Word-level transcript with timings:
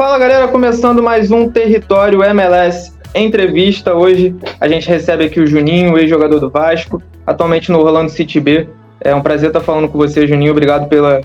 Fala 0.00 0.18
galera, 0.18 0.48
começando 0.48 1.02
mais 1.02 1.30
um 1.30 1.50
Território 1.50 2.24
MLS 2.24 2.90
Entrevista. 3.14 3.94
Hoje 3.94 4.34
a 4.58 4.66
gente 4.66 4.88
recebe 4.88 5.26
aqui 5.26 5.38
o 5.38 5.46
Juninho, 5.46 5.98
ex-jogador 5.98 6.40
do 6.40 6.48
Vasco, 6.48 7.02
atualmente 7.26 7.70
no 7.70 7.80
Orlando 7.80 8.10
City 8.10 8.40
B. 8.40 8.66
É 8.98 9.14
um 9.14 9.20
prazer 9.20 9.50
estar 9.50 9.60
falando 9.60 9.90
com 9.90 9.98
você, 9.98 10.26
Juninho. 10.26 10.52
Obrigado 10.52 10.88
pela, 10.88 11.20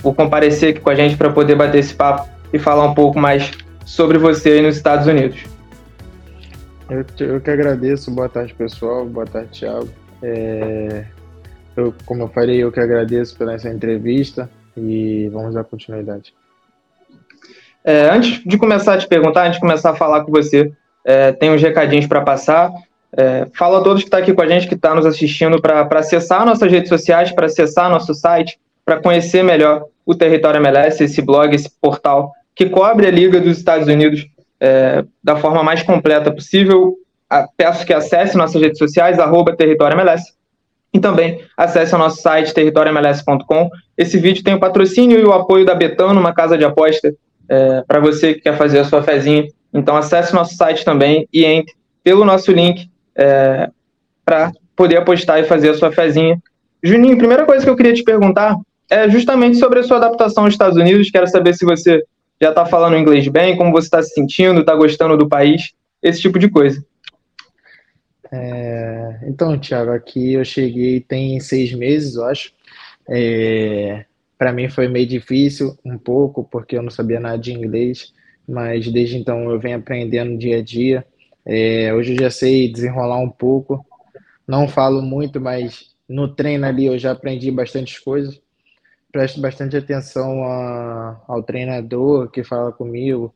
por 0.00 0.14
comparecer 0.14 0.70
aqui 0.70 0.78
com 0.78 0.90
a 0.90 0.94
gente 0.94 1.16
para 1.16 1.32
poder 1.32 1.56
bater 1.56 1.78
esse 1.78 1.96
papo 1.96 2.28
e 2.52 2.60
falar 2.60 2.84
um 2.84 2.94
pouco 2.94 3.18
mais 3.18 3.50
sobre 3.84 4.18
você 4.18 4.50
aí 4.50 4.62
nos 4.62 4.76
Estados 4.76 5.08
Unidos. 5.08 5.42
Eu, 6.88 7.04
eu 7.26 7.40
que 7.40 7.50
agradeço. 7.50 8.08
Boa 8.12 8.28
tarde, 8.28 8.54
pessoal. 8.54 9.04
Boa 9.04 9.26
tarde, 9.26 9.48
Thiago. 9.50 9.88
É, 10.22 11.06
eu, 11.76 11.92
como 12.06 12.22
eu 12.22 12.28
falei, 12.28 12.62
eu 12.62 12.70
que 12.70 12.78
agradeço 12.78 13.36
pela 13.36 13.54
essa 13.54 13.68
entrevista 13.68 14.48
e 14.76 15.28
vamos 15.32 15.54
dar 15.54 15.64
continuidade. 15.64 16.32
É, 17.84 18.10
antes 18.10 18.42
de 18.44 18.56
começar 18.56 18.94
a 18.94 18.98
te 18.98 19.08
perguntar, 19.08 19.42
antes 19.42 19.54
de 19.54 19.60
começar 19.60 19.90
a 19.90 19.96
falar 19.96 20.22
com 20.24 20.30
você, 20.30 20.72
é, 21.04 21.32
tem 21.32 21.50
uns 21.50 21.60
recadinhos 21.60 22.06
para 22.06 22.20
passar. 22.20 22.72
É, 23.16 23.46
fala 23.54 23.78
a 23.78 23.82
todos 23.82 24.02
que 24.02 24.06
estão 24.06 24.18
tá 24.18 24.22
aqui 24.22 24.32
com 24.32 24.42
a 24.42 24.46
gente, 24.46 24.68
que 24.68 24.74
está 24.74 24.94
nos 24.94 25.04
assistindo, 25.04 25.60
para 25.60 25.86
acessar 25.98 26.46
nossas 26.46 26.70
redes 26.70 26.88
sociais, 26.88 27.32
para 27.32 27.46
acessar 27.46 27.90
nosso 27.90 28.14
site, 28.14 28.58
para 28.84 29.00
conhecer 29.00 29.42
melhor 29.42 29.84
o 30.06 30.14
Território 30.14 30.58
MLS, 30.58 31.02
esse 31.02 31.20
blog, 31.20 31.54
esse 31.54 31.70
portal 31.80 32.32
que 32.54 32.66
cobre 32.68 33.06
a 33.06 33.10
Liga 33.10 33.40
dos 33.40 33.58
Estados 33.58 33.88
Unidos 33.88 34.26
é, 34.60 35.04
da 35.22 35.36
forma 35.36 35.62
mais 35.62 35.82
completa 35.82 36.30
possível. 36.30 36.96
A, 37.28 37.48
peço 37.56 37.86
que 37.86 37.92
acesse 37.92 38.36
nossas 38.36 38.60
redes 38.60 38.78
sociais, 38.78 39.18
arroba 39.18 39.56
Território 39.56 39.94
MLS, 39.94 40.32
e 40.92 41.00
também 41.00 41.40
acesse 41.56 41.94
o 41.94 41.98
nosso 41.98 42.20
site 42.20 42.52
territoriomls.com. 42.52 43.70
Esse 43.96 44.18
vídeo 44.18 44.44
tem 44.44 44.54
o 44.54 44.60
patrocínio 44.60 45.18
e 45.18 45.24
o 45.24 45.32
apoio 45.32 45.64
da 45.64 45.74
Betano, 45.74 46.20
uma 46.20 46.34
casa 46.34 46.58
de 46.58 46.64
aposta 46.64 47.14
é, 47.52 47.84
para 47.86 48.00
você 48.00 48.32
que 48.32 48.40
quer 48.40 48.56
fazer 48.56 48.78
a 48.78 48.84
sua 48.84 49.02
fezinha. 49.02 49.46
Então 49.74 49.94
acesse 49.94 50.34
nosso 50.34 50.56
site 50.56 50.84
também 50.84 51.28
e 51.30 51.44
entre 51.44 51.74
pelo 52.02 52.24
nosso 52.24 52.50
link 52.50 52.90
é, 53.14 53.68
para 54.24 54.52
poder 54.74 54.96
apostar 54.96 55.38
e 55.38 55.44
fazer 55.44 55.68
a 55.68 55.74
sua 55.74 55.92
fezinha. 55.92 56.40
Juninho, 56.82 57.18
primeira 57.18 57.44
coisa 57.44 57.62
que 57.62 57.70
eu 57.70 57.76
queria 57.76 57.92
te 57.92 58.02
perguntar 58.02 58.56
é 58.88 59.08
justamente 59.08 59.58
sobre 59.58 59.80
a 59.80 59.82
sua 59.82 59.98
adaptação 59.98 60.44
aos 60.44 60.54
Estados 60.54 60.78
Unidos. 60.78 61.10
Quero 61.10 61.26
saber 61.26 61.54
se 61.54 61.66
você 61.66 62.02
já 62.40 62.48
está 62.48 62.64
falando 62.64 62.96
inglês 62.96 63.28
bem, 63.28 63.56
como 63.56 63.70
você 63.70 63.86
está 63.86 64.02
se 64.02 64.14
sentindo, 64.14 64.60
está 64.60 64.74
gostando 64.74 65.16
do 65.16 65.28
país, 65.28 65.72
esse 66.02 66.22
tipo 66.22 66.38
de 66.38 66.48
coisa. 66.48 66.82
É, 68.32 69.20
então, 69.24 69.58
Thiago, 69.58 69.90
aqui 69.90 70.32
eu 70.32 70.44
cheguei 70.44 71.00
tem 71.00 71.38
seis 71.38 71.72
meses, 71.74 72.16
eu 72.16 72.24
acho. 72.24 72.50
É, 73.08 74.06
Para 74.42 74.52
mim 74.52 74.68
foi 74.68 74.88
meio 74.88 75.06
difícil, 75.06 75.78
um 75.84 75.96
pouco, 75.96 76.42
porque 76.42 76.76
eu 76.76 76.82
não 76.82 76.90
sabia 76.90 77.20
nada 77.20 77.38
de 77.38 77.52
inglês, 77.52 78.12
mas 78.48 78.90
desde 78.90 79.16
então 79.16 79.48
eu 79.48 79.60
venho 79.60 79.78
aprendendo 79.78 80.36
dia 80.36 80.58
a 80.58 80.60
dia. 80.60 81.06
É, 81.46 81.94
hoje 81.94 82.14
eu 82.14 82.22
já 82.22 82.28
sei 82.28 82.68
desenrolar 82.68 83.20
um 83.20 83.30
pouco. 83.30 83.86
Não 84.44 84.66
falo 84.66 85.00
muito, 85.00 85.40
mas 85.40 85.94
no 86.08 86.26
treino 86.26 86.66
ali 86.66 86.86
eu 86.86 86.98
já 86.98 87.12
aprendi 87.12 87.52
bastante 87.52 88.02
coisas. 88.02 88.42
Presto 89.12 89.40
bastante 89.40 89.76
atenção 89.76 90.42
a, 90.42 91.22
ao 91.28 91.40
treinador 91.44 92.28
que 92.28 92.42
fala 92.42 92.72
comigo. 92.72 93.32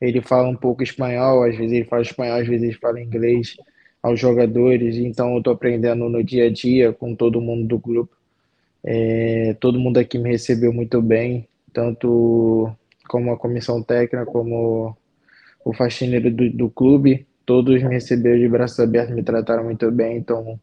Ele 0.00 0.20
fala 0.20 0.48
um 0.48 0.56
pouco 0.56 0.82
espanhol, 0.82 1.44
às 1.44 1.56
vezes 1.56 1.70
ele 1.70 1.84
fala 1.84 2.02
espanhol, 2.02 2.40
às 2.40 2.48
vezes 2.48 2.64
ele 2.64 2.78
fala 2.80 3.00
inglês 3.00 3.54
aos 4.02 4.18
jogadores, 4.18 4.96
então 4.96 5.34
eu 5.34 5.38
estou 5.38 5.52
aprendendo 5.52 6.08
no 6.08 6.24
dia 6.24 6.46
a 6.46 6.50
dia 6.50 6.92
com 6.92 7.14
todo 7.14 7.40
mundo 7.40 7.64
do 7.64 7.78
grupo. 7.78 8.17
É, 8.90 9.54
todo 9.60 9.78
mundo 9.78 9.98
aqui 9.98 10.16
me 10.16 10.30
recebeu 10.30 10.72
muito 10.72 11.02
bem, 11.02 11.46
tanto 11.74 12.72
como 13.06 13.30
a 13.30 13.36
comissão 13.36 13.82
técnica, 13.82 14.24
como 14.24 14.96
o 15.62 15.74
faxineiro 15.74 16.30
do, 16.30 16.48
do 16.50 16.70
clube, 16.70 17.26
todos 17.44 17.82
me 17.82 17.90
receberam 17.90 18.38
de 18.38 18.48
braços 18.48 18.80
abertos, 18.80 19.14
me 19.14 19.22
trataram 19.22 19.62
muito 19.62 19.90
bem, 19.90 20.16
então 20.16 20.58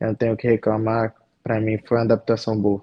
eu 0.00 0.06
não 0.06 0.14
tenho 0.14 0.32
o 0.32 0.36
que 0.36 0.48
reclamar. 0.48 1.14
Para 1.44 1.60
mim 1.60 1.78
foi 1.84 1.98
uma 1.98 2.04
adaptação 2.04 2.58
boa. 2.58 2.82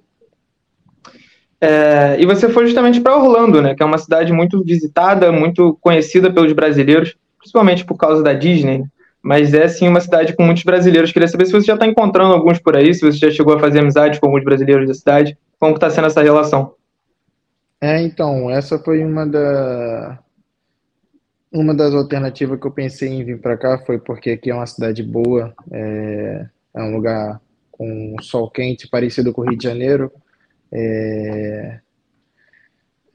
É, 1.59 2.21
e 2.21 2.25
você 2.27 2.47
foi 2.47 2.67
justamente 2.67 3.01
para 3.01 3.17
Orlando, 3.17 3.63
né? 3.63 3.73
Que 3.73 3.81
é 3.81 3.85
uma 3.87 3.97
cidade 3.97 4.31
muito 4.31 4.63
visitada, 4.63 5.31
muito 5.31 5.75
conhecida 5.81 6.31
pelos 6.31 6.53
brasileiros, 6.53 7.15
principalmente 7.39 7.83
por 7.83 7.97
causa 7.97 8.21
da 8.21 8.33
Disney. 8.33 8.83
Mas 9.25 9.55
é 9.55 9.67
sim 9.67 9.87
uma 9.87 9.99
cidade 9.99 10.35
com 10.35 10.43
muitos 10.43 10.61
brasileiros. 10.61 11.11
Queria 11.11 11.27
saber 11.27 11.47
se 11.47 11.51
você 11.51 11.65
já 11.65 11.73
está 11.73 11.87
encontrando 11.87 12.31
alguns 12.31 12.59
por 12.59 12.77
aí, 12.77 12.93
se 12.93 13.01
você 13.01 13.17
já 13.17 13.31
chegou 13.31 13.55
a 13.55 13.59
fazer 13.59 13.79
amizade 13.79 14.19
com 14.19 14.27
alguns 14.27 14.43
brasileiros 14.43 14.87
da 14.87 14.93
cidade, 14.93 15.35
como 15.59 15.73
está 15.73 15.89
sendo 15.89 16.05
essa 16.05 16.21
relação? 16.21 16.75
É, 17.81 18.03
então, 18.03 18.51
essa 18.51 18.77
foi 18.77 19.03
uma 19.03 19.25
da 19.25 20.19
uma 21.51 21.73
das 21.73 21.95
alternativas 21.95 22.59
que 22.59 22.67
eu 22.67 22.71
pensei 22.71 23.09
em 23.09 23.23
vir 23.23 23.41
para 23.41 23.57
cá 23.57 23.79
foi 23.79 23.97
porque 23.97 24.29
aqui 24.29 24.51
é 24.51 24.53
uma 24.53 24.67
cidade 24.67 25.01
boa, 25.01 25.55
é, 25.71 26.45
é 26.75 26.83
um 26.83 26.93
lugar 26.93 27.41
com 27.71 28.15
sol 28.21 28.51
quente, 28.51 28.87
parecido 28.87 29.33
com 29.33 29.41
o 29.41 29.49
Rio 29.49 29.57
de 29.57 29.63
Janeiro, 29.63 30.11
é, 30.71 31.79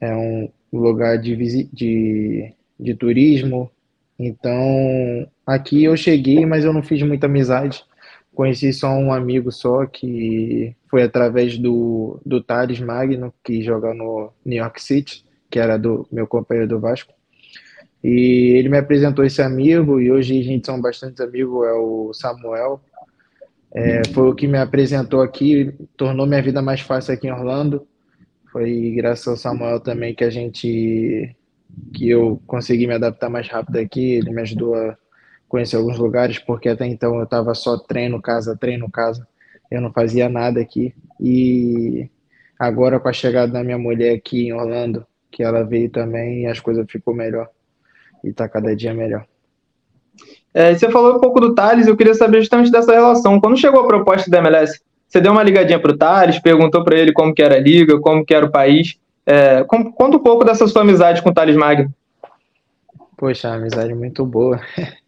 é 0.01 0.13
um 0.13 0.49
lugar 0.73 1.17
de, 1.17 1.37
de, 1.71 2.53
de 2.77 2.95
turismo, 2.95 3.71
então, 4.23 5.27
aqui 5.45 5.83
eu 5.83 5.97
cheguei, 5.97 6.45
mas 6.45 6.63
eu 6.63 6.71
não 6.71 6.83
fiz 6.83 7.01
muita 7.01 7.25
amizade. 7.25 7.83
Conheci 8.35 8.71
só 8.71 8.89
um 8.91 9.11
amigo 9.11 9.51
só, 9.51 9.85
que 9.85 10.75
foi 10.89 11.01
através 11.01 11.57
do, 11.57 12.19
do 12.23 12.41
Thales 12.41 12.79
Magno, 12.79 13.33
que 13.43 13.63
joga 13.63 13.93
no 13.93 14.31
New 14.45 14.59
York 14.59 14.81
City, 14.81 15.25
que 15.49 15.57
era 15.57 15.77
do 15.77 16.07
meu 16.11 16.27
companheiro 16.27 16.69
do 16.69 16.79
Vasco. 16.79 17.13
E 18.03 18.55
ele 18.57 18.69
me 18.69 18.77
apresentou 18.77 19.25
esse 19.25 19.41
amigo, 19.41 19.99
e 19.99 20.11
hoje 20.11 20.39
a 20.39 20.43
gente 20.43 20.67
são 20.67 20.79
bastante 20.79 21.21
amigos, 21.23 21.67
é 21.67 21.73
o 21.73 22.13
Samuel. 22.13 22.79
É, 23.73 24.01
foi 24.13 24.29
o 24.29 24.35
que 24.35 24.47
me 24.47 24.57
apresentou 24.57 25.21
aqui, 25.21 25.73
tornou 25.97 26.27
minha 26.27 26.41
vida 26.41 26.61
mais 26.61 26.81
fácil 26.81 27.13
aqui 27.13 27.27
em 27.27 27.31
Orlando. 27.31 27.87
Foi 28.51 28.93
graças 28.95 29.27
ao 29.27 29.37
Samuel 29.37 29.79
também 29.79 30.13
que 30.13 30.23
a 30.23 30.29
gente 30.29 31.35
que 31.93 32.09
eu 32.09 32.41
consegui 32.47 32.87
me 32.87 32.93
adaptar 32.93 33.29
mais 33.29 33.47
rápido 33.47 33.77
aqui, 33.77 34.13
ele 34.13 34.31
me 34.31 34.41
ajudou 34.41 34.75
a 34.75 34.97
conhecer 35.47 35.75
alguns 35.75 35.97
lugares, 35.97 36.39
porque 36.39 36.69
até 36.69 36.85
então 36.85 37.17
eu 37.17 37.23
estava 37.23 37.53
só 37.53 37.77
treino, 37.77 38.21
casa, 38.21 38.55
treino, 38.55 38.89
casa, 38.89 39.27
eu 39.69 39.81
não 39.81 39.91
fazia 39.91 40.29
nada 40.29 40.61
aqui. 40.61 40.93
E 41.19 42.09
agora 42.57 42.99
com 42.99 43.09
a 43.09 43.13
chegada 43.13 43.51
da 43.51 43.63
minha 43.63 43.77
mulher 43.77 44.15
aqui 44.15 44.47
em 44.47 44.53
Orlando, 44.53 45.05
que 45.29 45.43
ela 45.43 45.63
veio 45.63 45.89
também, 45.89 46.47
as 46.47 46.59
coisas 46.59 46.85
ficou 46.89 47.13
melhor. 47.13 47.49
E 48.23 48.29
está 48.29 48.47
cada 48.47 48.75
dia 48.75 48.93
melhor. 48.93 49.25
É, 50.53 50.73
você 50.73 50.89
falou 50.89 51.15
um 51.15 51.19
pouco 51.19 51.39
do 51.39 51.55
Thales, 51.55 51.87
eu 51.87 51.95
queria 51.95 52.13
saber 52.13 52.41
justamente 52.41 52.71
dessa 52.71 52.91
relação. 52.91 53.39
Quando 53.39 53.57
chegou 53.57 53.81
a 53.81 53.87
proposta 53.87 54.29
da 54.29 54.39
MLS, 54.39 54.79
você 55.07 55.19
deu 55.19 55.31
uma 55.31 55.43
ligadinha 55.43 55.79
para 55.79 55.91
o 55.91 55.97
Thales, 55.97 56.39
perguntou 56.39 56.83
para 56.83 56.97
ele 56.97 57.13
como 57.13 57.33
que 57.33 57.41
era 57.41 57.55
a 57.55 57.59
liga, 57.59 57.99
como 57.99 58.25
que 58.25 58.33
era 58.33 58.45
o 58.45 58.51
país, 58.51 58.97
é, 59.25 59.63
conta 59.63 60.17
um 60.17 60.23
pouco 60.23 60.43
dessa 60.43 60.67
sua 60.67 60.81
amizade 60.81 61.21
com 61.21 61.29
o 61.29 61.33
Thales 61.33 61.55
Magno. 61.55 61.93
Poxa, 63.17 63.53
amizade 63.53 63.93
muito 63.93 64.25
boa. 64.25 64.59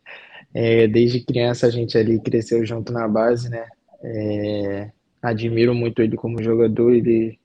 É, 0.56 0.88
desde 0.88 1.20
criança 1.20 1.66
a 1.66 1.72
gente 1.72 1.98
ali 1.98 2.20
cresceu 2.20 2.64
junto 2.64 2.94
na 2.94 3.08
base, 3.08 3.50
né? 3.50 3.66
É, 4.04 4.92
admiro 5.20 5.74
muito 5.74 6.00
ele 6.00 6.16
como 6.16 6.44
jogador. 6.44 6.94
Ele, 6.94 7.40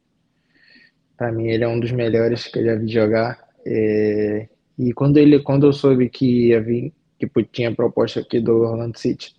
para 1.17 1.33
mim, 1.33 1.49
ele 1.49 1.65
é 1.65 1.69
um 1.69 1.81
dos 1.81 1.91
melhores 1.91 2.47
que 2.47 2.59
eu 2.59 2.67
já 2.67 2.75
vi 2.75 2.87
jogar. 2.87 3.39
É, 3.65 4.47
e 4.79 4.93
quando 4.93 5.17
ele, 5.17 5.41
quando 5.41 5.67
eu 5.67 5.73
soube 5.73 6.11
que 6.11 6.49
ia 6.49 6.61
vir, 6.61 6.93
que 7.19 7.27
tinha 7.45 7.75
proposta 7.75 8.21
aqui 8.21 8.41
do 8.41 8.59
Orlando 8.59 8.99
City, 8.99 9.35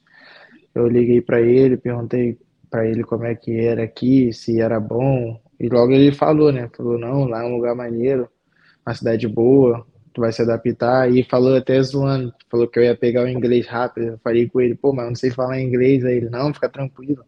eu 0.74 0.88
liguei 0.88 1.22
para 1.22 1.40
ele, 1.40 1.78
perguntei 1.78 2.40
para 2.72 2.88
ele 2.88 3.04
como 3.04 3.26
é 3.26 3.36
que 3.36 3.56
era 3.56 3.84
aqui, 3.84 4.34
se 4.34 4.60
era 4.60 4.80
bom, 4.80 5.40
e 5.60 5.68
logo 5.68 5.92
ele 5.92 6.12
falou, 6.12 6.52
né? 6.52 6.70
Falou, 6.76 6.98
não, 6.98 7.26
lá 7.26 7.44
é 7.44 7.46
um 7.46 7.56
lugar 7.56 7.76
maneiro, 7.76 8.30
uma 8.86 8.96
cidade 8.96 9.28
boa, 9.28 9.86
tu 10.14 10.22
vai 10.22 10.32
se 10.32 10.42
adaptar. 10.42 11.12
E 11.12 11.24
falou 11.24 11.56
até 11.56 11.82
zoando, 11.82 12.34
falou 12.50 12.68
que 12.68 12.80
eu 12.80 12.84
ia 12.84 12.96
pegar 12.96 13.24
o 13.24 13.28
inglês 13.28 13.68
rápido. 13.68 14.08
Eu 14.08 14.20
falei 14.20 14.50
com 14.50 14.62
ele, 14.62 14.76
pô, 14.76 14.94
mas 14.94 15.06
eu 15.06 15.10
não 15.10 15.16
sei 15.16 15.32
falar 15.32 15.60
inglês. 15.60 16.06
Aí 16.06 16.18
ele, 16.18 16.30
não, 16.30 16.54
fica 16.54 16.70
tranquilo. 16.70 17.24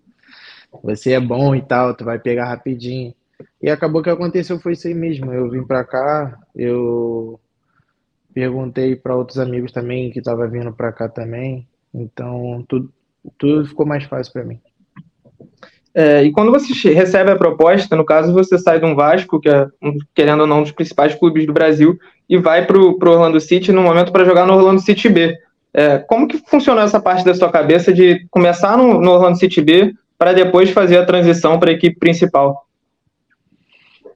Você 0.83 1.12
é 1.13 1.19
bom 1.19 1.54
e 1.56 1.62
tal, 1.62 1.95
tu 1.95 2.06
vai 2.06 2.18
pegar 2.19 2.45
rapidinho. 2.45 3.13
E 3.62 3.69
acabou 3.69 4.01
que 4.01 4.10
aconteceu 4.10 4.60
foi 4.60 4.74
isso 4.74 4.88
aí 4.88 4.94
mesmo. 4.94 5.34
Eu 5.34 5.50
vim 5.50 5.63
pra 5.63 5.84
cá, 5.84 6.39
eu 6.56 7.39
perguntei 8.34 8.95
para 8.95 9.16
outros 9.16 9.39
amigos 9.39 9.72
também 9.72 10.12
que 10.12 10.22
tava 10.22 10.48
vindo 10.48 10.72
pra 10.74 10.92
cá 10.92 11.10
também. 11.10 11.68
Então, 11.94 12.63
tudo, 12.68 12.94
tudo 13.38 13.66
ficou 13.68 13.86
mais 13.86 14.06
fácil 14.06 14.31
para 14.31 14.45
mim. 14.45 14.60
É, 15.94 16.24
e 16.24 16.32
quando 16.32 16.52
você 16.52 16.94
recebe 16.94 17.32
a 17.32 17.36
proposta, 17.36 17.96
no 17.96 18.06
caso 18.06 18.34
você 18.34 18.58
sai 18.58 18.80
de 18.80 18.86
um 18.86 18.96
Vasco, 18.96 19.40
que 19.40 19.50
é, 19.50 19.68
querendo 20.16 20.42
ou 20.42 20.48
não, 20.48 20.60
um 20.60 20.64
dos 20.64 20.72
principais 20.72 21.14
clubes 21.16 21.46
do 21.46 21.54
Brasil, 21.54 21.98
e 22.30 22.38
vai 22.38 22.66
para 22.66 22.78
o 22.78 22.98
Orlando 23.02 23.40
City 23.42 23.72
no 23.72 23.82
momento 23.82 24.12
para 24.12 24.24
jogar 24.24 24.46
no 24.46 24.54
Orlando 24.54 24.82
City 24.82 25.10
B. 25.10 25.38
É, 25.74 25.98
como 25.98 26.28
que 26.28 26.38
funcionou 26.38 26.84
essa 26.84 27.00
parte 27.00 27.26
da 27.26 27.34
sua 27.34 27.52
cabeça 27.52 27.94
de 27.94 28.26
começar 28.30 28.78
no, 28.78 29.02
no 29.02 29.12
Orlando 29.12 29.38
City 29.38 29.62
B 29.62 29.94
para 30.18 30.34
depois 30.34 30.70
fazer 30.70 30.98
a 30.98 31.06
transição 31.06 31.60
para 31.60 31.72
a 31.72 31.74
equipe 31.74 31.98
principal? 32.00 32.66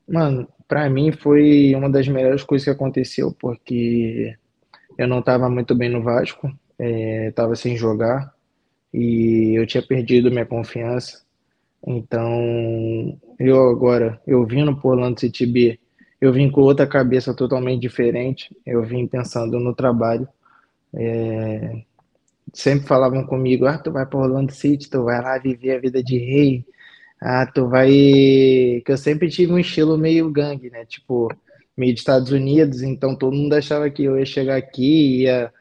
Mano, 0.07 0.47
para 0.67 0.89
mim 0.89 1.11
foi 1.11 1.73
uma 1.75 1.89
das 1.89 2.07
melhores 2.07 2.43
coisas 2.43 2.65
que 2.65 2.71
aconteceu, 2.71 3.35
porque 3.39 4.33
eu 4.97 5.07
não 5.07 5.19
estava 5.19 5.49
muito 5.49 5.75
bem 5.75 5.89
no 5.89 6.01
Vasco, 6.01 6.49
estava 6.79 7.53
é, 7.53 7.55
sem 7.55 7.75
jogar 7.75 8.33
e 8.93 9.53
eu 9.57 9.65
tinha 9.67 9.83
perdido 9.83 10.31
minha 10.31 10.45
confiança. 10.45 11.24
Então, 11.85 13.19
eu 13.39 13.69
agora, 13.69 14.19
eu 14.25 14.45
vindo 14.45 14.75
pro 14.75 14.89
Orlando 14.89 15.19
City 15.19 15.45
B, 15.45 15.79
eu 16.19 16.33
vim 16.33 16.49
com 16.49 16.61
outra 16.61 16.87
cabeça 16.87 17.33
totalmente 17.33 17.81
diferente. 17.81 18.55
Eu 18.65 18.83
vim 18.83 19.05
pensando 19.07 19.59
no 19.59 19.75
trabalho. 19.75 20.27
É, 20.93 21.83
sempre 22.53 22.87
falavam 22.87 23.25
comigo, 23.25 23.65
ah, 23.65 23.77
tu 23.77 23.91
vai 23.91 24.05
para 24.05 24.19
Orlando 24.19 24.51
City, 24.51 24.89
tu 24.89 25.03
vai 25.03 25.21
lá 25.21 25.37
viver 25.37 25.75
a 25.75 25.79
vida 25.79 26.01
de 26.03 26.17
rei, 26.17 26.65
ah, 27.21 27.45
tu 27.45 27.67
vai... 27.67 27.89
Que 27.89 28.85
eu 28.87 28.97
sempre 28.97 29.29
tive 29.29 29.51
um 29.53 29.59
estilo 29.59 29.97
meio 29.97 30.31
gangue, 30.31 30.69
né? 30.69 30.85
Tipo, 30.85 31.29
meio 31.77 31.93
de 31.93 31.99
Estados 31.99 32.31
Unidos, 32.31 32.81
então 32.81 33.15
todo 33.15 33.35
mundo 33.35 33.53
achava 33.53 33.89
que 33.89 34.03
eu 34.03 34.17
ia 34.17 34.25
chegar 34.25 34.55
aqui, 34.57 35.23
ia 35.23 35.51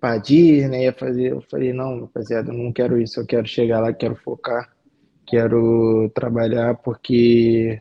pra 0.00 0.18
Disney, 0.18 0.84
ia 0.84 0.92
fazer... 0.92 1.32
Eu 1.32 1.40
falei, 1.42 1.72
não, 1.72 2.02
rapaziada, 2.02 2.52
eu 2.52 2.56
não 2.56 2.72
quero 2.72 3.00
isso, 3.00 3.20
eu 3.20 3.26
quero 3.26 3.46
chegar 3.46 3.80
lá, 3.80 3.92
quero 3.92 4.16
focar, 4.16 4.70
quero 5.26 6.10
trabalhar, 6.14 6.76
porque 6.76 7.80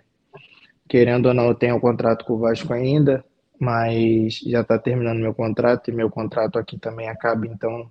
querendo 0.88 1.27
ou 1.27 1.33
não, 1.33 1.47
eu 1.47 1.56
tenho 1.56 1.75
um 1.75 1.80
contrato 1.80 2.25
com 2.25 2.33
o 2.33 2.39
Vasco 2.39 2.74
ainda, 2.74 3.24
mas 3.59 4.39
já 4.39 4.62
está 4.62 4.77
terminando 4.77 5.19
meu 5.19 5.33
contrato 5.33 5.89
e 5.89 5.94
meu 5.94 6.09
contrato 6.09 6.59
aqui 6.59 6.77
também 6.77 7.07
acaba, 7.09 7.47
então 7.47 7.89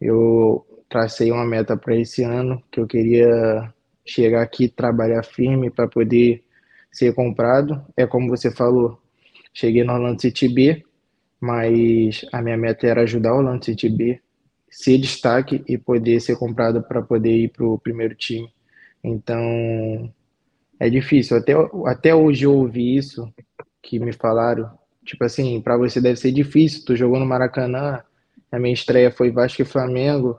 eu 0.00 0.64
tracei 0.88 1.30
uma 1.30 1.44
meta 1.44 1.76
para 1.76 1.96
esse 1.96 2.22
ano 2.22 2.62
que 2.70 2.80
eu 2.80 2.86
queria 2.86 3.72
chegar 4.06 4.42
aqui, 4.42 4.68
trabalhar 4.68 5.22
firme 5.22 5.70
para 5.70 5.86
poder 5.86 6.42
ser 6.90 7.14
comprado. 7.14 7.84
É 7.96 8.06
como 8.06 8.28
você 8.28 8.50
falou, 8.50 8.98
cheguei 9.52 9.84
no 9.84 9.92
Orlando 9.92 10.22
City 10.22 10.48
B, 10.48 10.84
mas 11.40 12.24
a 12.32 12.40
minha 12.40 12.56
meta 12.56 12.86
era 12.86 13.02
ajudar 13.02 13.34
o 13.34 13.38
Orlando 13.38 13.64
City 13.64 13.88
B, 13.88 14.20
ser 14.70 14.98
destaque 14.98 15.62
e 15.68 15.76
poder 15.76 16.20
ser 16.20 16.36
comprado 16.36 16.82
para 16.82 17.02
poder 17.02 17.36
ir 17.36 17.48
para 17.48 17.66
o 17.66 17.78
primeiro 17.78 18.14
time. 18.14 18.48
Então, 19.02 20.12
é 20.78 20.88
difícil. 20.88 21.36
Até, 21.36 21.52
até 21.86 22.14
hoje 22.14 22.44
eu 22.44 22.54
ouvi 22.54 22.96
isso 22.96 23.32
que 23.82 23.98
me 23.98 24.12
falaram. 24.12 24.70
Tipo 25.04 25.24
assim, 25.24 25.60
para 25.60 25.76
você 25.76 26.00
deve 26.00 26.16
ser 26.16 26.32
difícil. 26.32 26.84
Tu 26.84 26.96
jogou 26.96 27.18
no 27.18 27.26
Maracanã, 27.26 28.02
a 28.50 28.58
minha 28.58 28.74
estreia 28.74 29.10
foi 29.10 29.30
Vasco 29.30 29.62
e 29.62 29.64
Flamengo, 29.64 30.38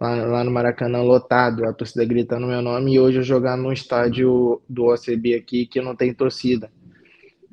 lá, 0.00 0.14
lá 0.26 0.44
no 0.44 0.50
Maracanã 0.50 1.02
lotado, 1.02 1.64
a 1.64 1.72
torcida 1.72 2.04
gritando 2.04 2.46
meu 2.46 2.60
nome, 2.60 2.94
e 2.94 3.00
hoje 3.00 3.18
eu 3.18 3.22
jogar 3.22 3.56
num 3.56 3.72
estádio 3.72 4.60
do 4.68 4.86
OCB 4.86 5.34
aqui 5.34 5.66
que 5.66 5.80
não 5.80 5.94
tem 5.94 6.12
torcida. 6.12 6.70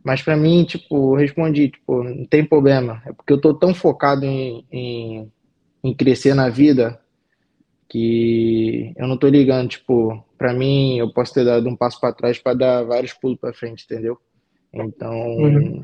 Mas 0.04 0.22
para 0.22 0.36
mim, 0.36 0.64
tipo, 0.64 1.14
eu 1.14 1.20
respondi, 1.20 1.70
tipo, 1.70 2.04
não 2.04 2.26
tem 2.26 2.44
problema. 2.44 3.02
É 3.06 3.14
porque 3.14 3.34
eu 3.34 3.40
tô 3.40 3.54
tão 3.54 3.74
focado 3.74 4.26
em, 4.26 4.66
em, 4.72 5.32
em 5.84 5.94
crescer 5.94 6.34
na 6.34 6.50
vida 6.50 7.00
que 7.90 8.94
eu 8.96 9.08
não 9.08 9.18
tô 9.18 9.28
ligando, 9.28 9.70
tipo, 9.70 10.24
para 10.38 10.54
mim 10.54 11.00
eu 11.00 11.12
posso 11.12 11.34
ter 11.34 11.44
dado 11.44 11.68
um 11.68 11.76
passo 11.76 12.00
para 12.00 12.14
trás 12.14 12.38
para 12.38 12.54
dar 12.56 12.84
vários 12.84 13.14
pulos 13.14 13.40
para 13.40 13.52
frente, 13.52 13.84
entendeu? 13.84 14.18
Então, 14.72 15.12
uhum. 15.12 15.84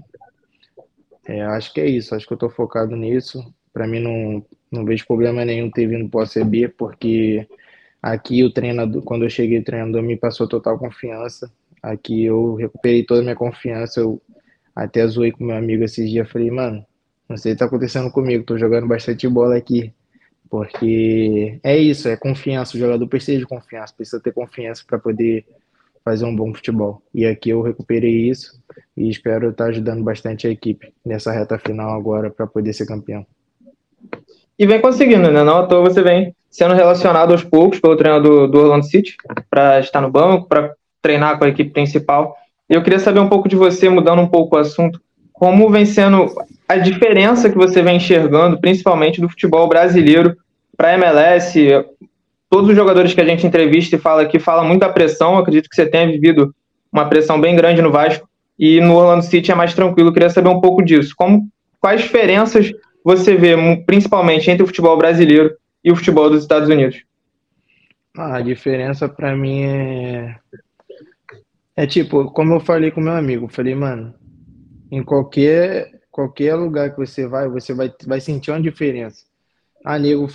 é, 1.27 1.41
acho 1.41 1.73
que 1.73 1.81
é 1.81 1.87
isso, 1.89 2.13
acho 2.13 2.27
que 2.27 2.33
eu 2.33 2.37
tô 2.37 2.49
focado 2.49 2.95
nisso. 2.95 3.43
Para 3.73 3.87
mim 3.87 3.99
não, 3.99 4.45
não 4.71 4.85
vejo 4.85 5.05
problema 5.07 5.43
nenhum 5.43 5.69
ter 5.71 5.87
vindo 5.87 6.07
para 6.07 6.19
o 6.19 6.23
ACB, 6.23 6.69
porque 6.69 7.47
aqui 8.01 8.43
o 8.43 8.53
treinador, 8.53 9.01
quando 9.01 9.25
eu 9.25 9.29
cheguei, 9.29 9.59
o 9.59 9.63
treinador 9.63 10.03
me 10.03 10.15
passou 10.15 10.47
total 10.47 10.77
confiança. 10.77 11.51
Aqui 11.81 12.23
eu 12.23 12.53
recuperei 12.55 13.03
toda 13.03 13.21
a 13.21 13.23
minha 13.23 13.35
confiança, 13.35 13.99
eu 13.99 14.21
até 14.75 15.05
zoei 15.07 15.31
com 15.31 15.43
meu 15.43 15.55
amigo 15.55 15.83
esses 15.83 16.09
dias, 16.09 16.29
falei, 16.29 16.51
mano, 16.51 16.85
não 17.27 17.35
sei 17.35 17.51
o 17.51 17.55
que 17.55 17.59
tá 17.59 17.65
acontecendo 17.65 18.11
comigo, 18.11 18.43
tô 18.43 18.57
jogando 18.57 18.87
bastante 18.87 19.27
bola 19.27 19.57
aqui. 19.57 19.91
Porque 20.49 21.59
é 21.63 21.77
isso, 21.77 22.07
é 22.07 22.15
confiança. 22.15 22.75
O 22.75 22.79
jogador 22.79 23.07
precisa 23.07 23.39
de 23.39 23.45
confiança, 23.45 23.93
precisa 23.95 24.21
ter 24.21 24.31
confiança 24.33 24.83
para 24.85 24.99
poder 24.99 25.45
fazer 26.03 26.25
um 26.25 26.35
bom 26.35 26.53
futebol. 26.53 27.01
E 27.13 27.25
aqui 27.25 27.49
eu 27.49 27.61
recuperei 27.61 28.29
isso 28.29 28.61
e 28.95 29.09
espero 29.09 29.49
estar 29.49 29.65
ajudando 29.65 30.03
bastante 30.03 30.47
a 30.47 30.51
equipe 30.51 30.93
nessa 31.03 31.31
reta 31.31 31.57
final 31.57 31.97
agora 31.97 32.29
para 32.29 32.45
poder 32.45 32.73
ser 32.73 32.85
campeão. 32.85 33.25
E 34.57 34.65
vem 34.65 34.79
conseguindo, 34.79 35.31
né? 35.31 35.43
Não 35.43 35.57
à 35.57 35.67
toa 35.67 35.81
você 35.81 36.01
vem 36.01 36.33
sendo 36.49 36.73
relacionado 36.73 37.31
aos 37.31 37.43
poucos 37.43 37.79
pelo 37.79 37.97
treinador 37.97 38.47
do 38.47 38.59
Orlando 38.59 38.85
City 38.85 39.17
para 39.49 39.79
estar 39.79 39.99
no 39.99 40.09
banco, 40.09 40.47
para 40.47 40.73
treinar 41.01 41.37
com 41.37 41.43
a 41.43 41.49
equipe 41.49 41.71
principal. 41.71 42.37
Eu 42.69 42.81
queria 42.81 42.99
saber 42.99 43.19
um 43.19 43.27
pouco 43.27 43.49
de 43.49 43.55
você, 43.55 43.89
mudando 43.89 44.21
um 44.21 44.27
pouco 44.27 44.55
o 44.55 44.59
assunto, 44.59 45.01
como 45.33 45.69
vem 45.69 45.85
sendo 45.85 46.33
a 46.67 46.77
diferença 46.77 47.49
que 47.49 47.57
você 47.57 47.81
vem 47.81 47.97
enxergando, 47.97 48.59
principalmente 48.59 49.21
do 49.21 49.29
futebol 49.29 49.67
brasileiro 49.67 50.35
para 50.75 50.89
a 50.89 50.93
MLS. 50.93 51.85
Todos 52.49 52.69
os 52.69 52.75
jogadores 52.75 53.13
que 53.13 53.21
a 53.21 53.25
gente 53.25 53.45
entrevista 53.45 53.95
e 53.95 53.99
fala 53.99 54.23
aqui 54.23 54.39
falam 54.39 54.65
muito 54.65 54.81
da 54.81 54.89
pressão. 54.89 55.37
acredito 55.37 55.69
que 55.69 55.75
você 55.75 55.85
tenha 55.85 56.07
vivido 56.07 56.53
uma 56.91 57.07
pressão 57.07 57.39
bem 57.39 57.55
grande 57.55 57.81
no 57.81 57.91
Vasco 57.91 58.27
e 58.57 58.79
no 58.79 58.95
Orlando 58.95 59.23
City 59.23 59.51
é 59.51 59.55
mais 59.55 59.73
tranquilo. 59.73 60.13
queria 60.13 60.29
saber 60.29 60.49
um 60.49 60.61
pouco 60.61 60.83
disso. 60.83 61.13
Como, 61.15 61.47
quais 61.79 62.01
diferenças 62.01 62.71
você 63.03 63.35
vê, 63.35 63.55
principalmente 63.85 64.49
entre 64.49 64.63
o 64.63 64.67
futebol 64.67 64.97
brasileiro 64.97 65.55
e 65.83 65.91
o 65.91 65.95
futebol 65.95 66.29
dos 66.29 66.41
Estados 66.41 66.69
Unidos? 66.69 67.03
Ah, 68.17 68.37
a 68.37 68.41
diferença 68.41 69.09
para 69.09 69.35
mim 69.35 69.63
é 69.63 70.35
é 71.75 71.85
tipo, 71.85 72.31
como 72.31 72.53
eu 72.53 72.59
falei 72.61 72.89
com 72.89 73.01
meu 73.01 73.13
amigo, 73.13 73.49
falei, 73.49 73.75
mano, 73.75 74.13
em 74.89 75.03
qualquer 75.03 75.94
qualquer 76.15 76.55
lugar 76.55 76.91
que 76.91 76.97
você 76.97 77.27
vai, 77.27 77.49
você 77.49 77.73
vai, 77.73 77.93
vai 78.07 78.21
sentir 78.21 78.49
uma 78.49 78.61
diferença. 78.61 79.25
Ah, 79.83 79.99
nego, 79.99 80.29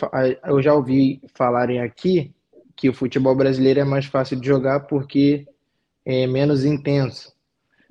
eu 0.44 0.60
já 0.60 0.74
ouvi 0.74 1.22
falarem 1.34 1.80
aqui 1.80 2.34
que 2.76 2.90
o 2.90 2.92
futebol 2.92 3.34
brasileiro 3.34 3.80
é 3.80 3.84
mais 3.84 4.04
fácil 4.04 4.38
de 4.38 4.46
jogar 4.46 4.80
porque 4.80 5.46
é 6.04 6.26
menos 6.26 6.66
intenso. 6.66 7.32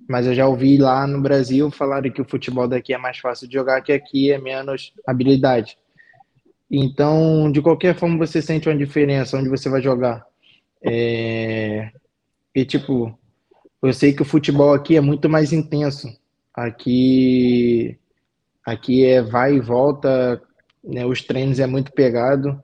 Mas 0.08 0.28
eu 0.28 0.36
já 0.36 0.48
ouvi 0.48 0.78
lá 0.78 1.08
no 1.08 1.20
Brasil 1.20 1.72
falarem 1.72 2.12
que 2.12 2.22
o 2.22 2.30
futebol 2.30 2.68
daqui 2.68 2.94
é 2.94 2.98
mais 3.00 3.18
fácil 3.18 3.48
de 3.48 3.56
jogar 3.56 3.82
que 3.82 3.92
aqui 3.92 4.32
é 4.32 4.38
menos 4.38 4.94
habilidade. 5.08 5.76
Então, 6.70 7.52
de 7.52 7.60
qualquer 7.60 7.96
forma, 7.96 8.20
você 8.20 8.40
sente 8.40 8.70
uma 8.70 8.78
diferença 8.78 9.36
onde 9.36 9.50
você 9.50 9.68
vai 9.68 9.82
jogar. 9.82 10.24
É... 10.84 11.90
E, 12.54 12.64
tipo, 12.66 13.18
eu 13.82 13.92
sei 13.94 14.14
que 14.14 14.22
o 14.22 14.26
futebol 14.26 14.76
aqui 14.76 14.96
é 14.96 15.02
muito 15.02 15.28
mais 15.28 15.52
intenso. 15.52 16.19
Aqui, 16.60 17.98
aqui 18.66 19.06
é 19.06 19.22
vai 19.22 19.56
e 19.56 19.62
volta, 19.62 20.42
né? 20.84 21.06
os 21.06 21.22
treinos 21.22 21.58
é 21.58 21.66
muito 21.66 21.94
pegado. 21.94 22.62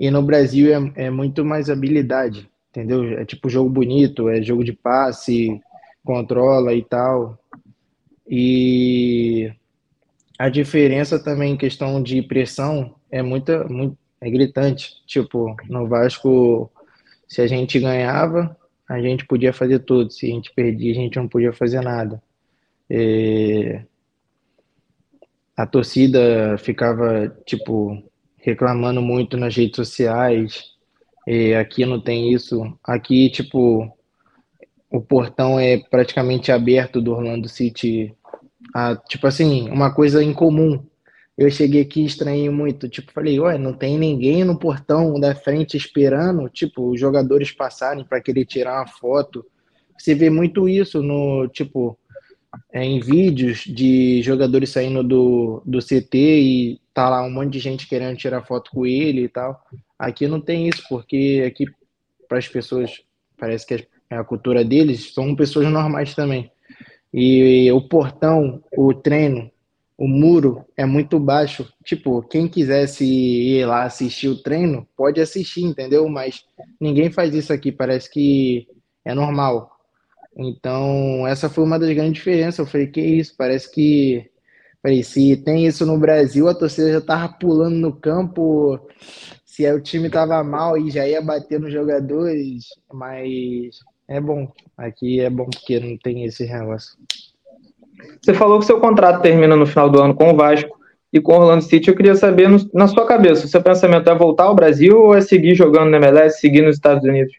E 0.00 0.10
no 0.10 0.20
Brasil 0.22 0.74
é, 0.74 1.06
é 1.06 1.10
muito 1.10 1.44
mais 1.44 1.70
habilidade, 1.70 2.50
entendeu? 2.70 3.16
É 3.16 3.24
tipo 3.24 3.48
jogo 3.48 3.70
bonito, 3.70 4.28
é 4.28 4.42
jogo 4.42 4.64
de 4.64 4.72
passe, 4.72 5.60
controla 6.04 6.74
e 6.74 6.82
tal. 6.82 7.38
E 8.28 9.52
a 10.36 10.48
diferença 10.48 11.16
também 11.22 11.52
em 11.52 11.56
questão 11.56 12.02
de 12.02 12.20
pressão 12.22 12.96
é 13.08 13.22
muita, 13.22 13.68
muito, 13.68 13.96
é 14.20 14.28
gritante. 14.28 14.94
Tipo, 15.06 15.54
no 15.68 15.86
Vasco, 15.86 16.72
se 17.28 17.40
a 17.40 17.46
gente 17.46 17.78
ganhava, 17.78 18.56
a 18.88 19.00
gente 19.00 19.24
podia 19.26 19.52
fazer 19.52 19.78
tudo. 19.78 20.10
Se 20.10 20.26
a 20.26 20.28
gente 20.28 20.52
perdia, 20.52 20.90
a 20.90 20.96
gente 20.96 21.16
não 21.16 21.28
podia 21.28 21.52
fazer 21.52 21.80
nada. 21.82 22.20
É... 22.90 23.84
A 25.56 25.66
torcida 25.66 26.56
ficava, 26.58 27.28
tipo, 27.44 28.02
reclamando 28.36 29.02
muito 29.02 29.36
nas 29.36 29.56
redes 29.56 29.76
sociais. 29.76 30.64
Aqui 31.60 31.84
não 31.84 32.00
tem 32.00 32.32
isso. 32.32 32.78
Aqui, 32.82 33.28
tipo, 33.28 33.92
o 34.90 35.00
portão 35.00 35.58
é 35.58 35.76
praticamente 35.76 36.50
aberto 36.50 37.02
do 37.02 37.12
Orlando 37.12 37.48
City. 37.48 38.14
A, 38.74 38.96
tipo 38.96 39.26
assim, 39.26 39.68
uma 39.68 39.92
coisa 39.92 40.22
incomum. 40.22 40.82
Eu 41.36 41.50
cheguei 41.50 41.82
aqui 41.82 42.04
estranhei 42.04 42.48
muito. 42.48 42.88
Tipo, 42.88 43.12
falei, 43.12 43.38
ué, 43.38 43.58
não 43.58 43.72
tem 43.72 43.98
ninguém 43.98 44.44
no 44.44 44.58
portão 44.58 45.18
da 45.20 45.34
frente 45.34 45.76
esperando, 45.76 46.48
tipo, 46.48 46.90
os 46.90 47.00
jogadores 47.00 47.50
passarem 47.52 48.04
para 48.04 48.20
querer 48.20 48.44
tirar 48.44 48.78
uma 48.78 48.86
foto. 48.86 49.44
Você 49.98 50.14
vê 50.14 50.30
muito 50.30 50.68
isso 50.68 51.02
no, 51.02 51.48
tipo, 51.48 51.98
é, 52.72 52.84
em 52.84 53.00
vídeos 53.00 53.64
de 53.64 54.22
jogadores 54.22 54.70
saindo 54.70 55.02
do, 55.02 55.62
do 55.64 55.78
CT 55.80 56.16
e 56.16 56.80
tá 56.94 57.08
lá 57.08 57.22
um 57.22 57.30
monte 57.30 57.52
de 57.52 57.58
gente 57.58 57.88
querendo 57.88 58.16
tirar 58.16 58.44
foto 58.44 58.70
com 58.70 58.86
ele 58.86 59.24
e 59.24 59.28
tal. 59.28 59.62
Aqui 59.98 60.26
não 60.26 60.40
tem 60.40 60.68
isso, 60.68 60.82
porque 60.88 61.44
aqui 61.46 61.66
para 62.28 62.38
as 62.38 62.48
pessoas 62.48 63.02
parece 63.36 63.66
que 63.66 63.86
é 64.10 64.16
a 64.16 64.24
cultura 64.24 64.64
deles 64.64 65.12
são 65.12 65.34
pessoas 65.34 65.68
normais 65.68 66.14
também. 66.14 66.50
E 67.12 67.70
o 67.72 67.80
portão, 67.80 68.62
o 68.76 68.92
treino, 68.92 69.50
o 69.96 70.06
muro 70.06 70.64
é 70.76 70.84
muito 70.84 71.18
baixo. 71.18 71.70
Tipo, 71.84 72.22
quem 72.22 72.48
quisesse 72.48 73.04
ir 73.04 73.66
lá 73.66 73.84
assistir 73.84 74.28
o 74.28 74.42
treino, 74.42 74.86
pode 74.96 75.20
assistir, 75.20 75.62
entendeu? 75.62 76.08
Mas 76.08 76.44
ninguém 76.80 77.10
faz 77.10 77.34
isso 77.34 77.52
aqui, 77.52 77.72
parece 77.72 78.10
que 78.10 78.68
é 79.04 79.14
normal. 79.14 79.77
Então, 80.38 81.26
essa 81.26 81.50
foi 81.50 81.64
uma 81.64 81.78
das 81.78 81.90
grandes 81.90 82.14
diferenças. 82.14 82.60
Eu 82.60 82.66
falei, 82.66 82.86
que 82.86 83.00
isso, 83.00 83.34
parece 83.36 83.70
que. 83.72 84.30
Falei, 84.80 85.02
se 85.02 85.36
tem 85.38 85.66
isso 85.66 85.84
no 85.84 85.98
Brasil, 85.98 86.48
a 86.48 86.54
torcida 86.54 86.92
já 86.92 87.00
tava 87.00 87.32
pulando 87.32 87.74
no 87.74 87.92
campo, 87.92 88.78
se 89.44 89.68
o 89.72 89.80
time 89.80 90.08
tava 90.08 90.42
mal 90.44 90.78
e 90.78 90.88
já 90.88 91.06
ia 91.06 91.20
bater 91.20 91.58
nos 91.58 91.72
jogadores, 91.72 92.66
mas 92.92 93.80
é 94.06 94.20
bom. 94.20 94.48
Aqui 94.76 95.18
é 95.18 95.28
bom 95.28 95.46
porque 95.46 95.80
não 95.80 95.96
tem 95.98 96.24
esse 96.24 96.46
negócio. 96.46 96.96
Você 98.22 98.32
falou 98.32 98.60
que 98.60 98.66
seu 98.66 98.78
contrato 98.78 99.20
termina 99.20 99.56
no 99.56 99.66
final 99.66 99.90
do 99.90 100.00
ano 100.00 100.14
com 100.14 100.30
o 100.30 100.36
Vasco 100.36 100.78
e 101.12 101.20
com 101.20 101.32
o 101.32 101.40
Orlando 101.40 101.64
City. 101.64 101.88
Eu 101.88 101.96
queria 101.96 102.14
saber, 102.14 102.48
na 102.72 102.86
sua 102.86 103.04
cabeça, 103.04 103.46
o 103.46 103.48
seu 103.48 103.60
pensamento 103.60 104.08
é 104.08 104.14
voltar 104.14 104.44
ao 104.44 104.54
Brasil 104.54 104.96
ou 104.96 105.14
é 105.16 105.20
seguir 105.20 105.56
jogando 105.56 105.90
na 105.90 105.96
MLS, 105.96 106.38
seguir 106.38 106.62
nos 106.62 106.76
Estados 106.76 107.02
Unidos? 107.02 107.34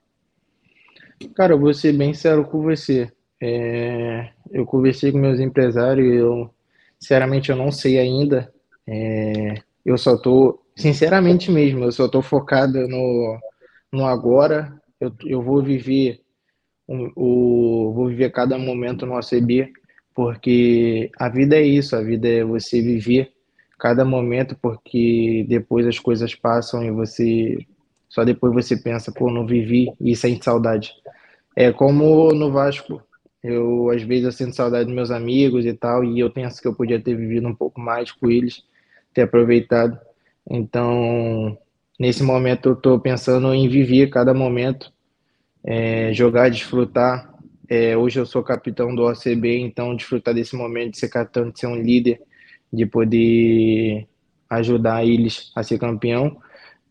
Cara, 1.35 1.53
eu 1.53 1.59
vou 1.59 1.73
ser 1.73 1.93
bem 1.93 2.13
sério 2.13 2.45
com 2.45 2.61
você. 2.61 3.11
É, 3.41 4.29
eu 4.51 4.65
conversei 4.65 5.11
com 5.11 5.17
meus 5.17 5.39
empresários 5.39 6.07
e 6.07 6.15
eu, 6.17 6.49
sinceramente, 6.99 7.49
eu 7.49 7.55
não 7.55 7.71
sei 7.71 7.99
ainda. 7.99 8.53
É, 8.87 9.55
eu 9.85 9.97
só 9.97 10.17
tô, 10.17 10.61
sinceramente 10.75 11.51
mesmo, 11.51 11.83
eu 11.83 11.91
só 11.91 12.07
tô 12.07 12.21
focado 12.21 12.87
no, 12.87 13.37
no 13.91 14.05
agora. 14.05 14.73
Eu, 14.99 15.13
eu 15.25 15.41
vou 15.41 15.61
viver 15.61 16.21
o, 16.87 17.89
o, 17.89 17.93
vou 17.93 18.07
viver 18.07 18.31
cada 18.31 18.57
momento 18.57 19.05
no 19.05 19.17
ACB, 19.17 19.71
porque 20.15 21.11
a 21.17 21.29
vida 21.29 21.55
é 21.55 21.61
isso, 21.61 21.95
a 21.95 22.01
vida 22.01 22.27
é 22.27 22.43
você 22.43 22.81
viver 22.81 23.31
cada 23.77 24.03
momento, 24.03 24.57
porque 24.61 25.45
depois 25.47 25.87
as 25.87 25.99
coisas 25.99 26.35
passam 26.35 26.83
e 26.83 26.91
você 26.91 27.57
só 28.09 28.25
depois 28.25 28.53
você 28.53 28.75
pensa, 28.75 29.11
pô, 29.11 29.29
não 29.31 29.45
vivi 29.45 29.93
e 30.01 30.15
sente 30.15 30.43
saudade. 30.43 30.93
É 31.55 31.71
como 31.71 32.33
no 32.33 32.51
Vasco, 32.51 33.01
eu 33.43 33.89
às 33.91 34.01
vezes 34.01 34.25
eu 34.25 34.31
sinto 34.31 34.55
saudade 34.55 34.85
dos 34.85 34.95
meus 34.95 35.11
amigos 35.11 35.65
e 35.65 35.73
tal, 35.73 36.03
e 36.03 36.19
eu 36.19 36.29
penso 36.29 36.61
que 36.61 36.67
eu 36.67 36.73
podia 36.73 36.99
ter 36.99 37.15
vivido 37.15 37.47
um 37.47 37.55
pouco 37.55 37.79
mais 37.79 38.11
com 38.11 38.29
eles, 38.29 38.63
ter 39.13 39.21
aproveitado. 39.21 39.97
Então, 40.49 41.57
nesse 41.99 42.23
momento 42.23 42.69
eu 42.69 42.73
estou 42.73 42.99
pensando 42.99 43.53
em 43.53 43.69
viver 43.69 44.09
cada 44.09 44.33
momento, 44.33 44.91
é, 45.63 46.11
jogar, 46.13 46.49
desfrutar. 46.49 47.33
É, 47.69 47.95
hoje 47.95 48.19
eu 48.19 48.25
sou 48.25 48.41
capitão 48.41 48.95
do 48.95 49.03
OCB, 49.03 49.59
então 49.59 49.95
desfrutar 49.95 50.33
desse 50.33 50.55
momento 50.55 50.93
de 50.93 50.99
ser 50.99 51.09
capitão, 51.09 51.51
de 51.51 51.59
ser 51.59 51.67
um 51.67 51.75
líder, 51.75 52.19
de 52.73 52.85
poder 52.85 54.07
ajudar 54.49 55.05
eles 55.05 55.51
a 55.55 55.61
ser 55.61 55.77
campeão. 55.77 56.41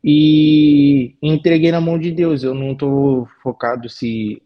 E 0.02 1.16
entreguei 1.20 1.72
na 1.72 1.80
mão 1.80 1.98
de 1.98 2.10
Deus. 2.10 2.42
Eu 2.42 2.54
não 2.54 2.72
estou 2.72 3.28
focado 3.42 3.88
se 3.88 4.42